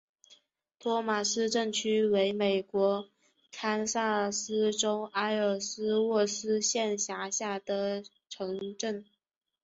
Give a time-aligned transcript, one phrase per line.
[0.79, 3.07] 托马斯镇区为美国
[3.51, 9.05] 堪萨斯州埃尔斯沃思县辖下的镇区。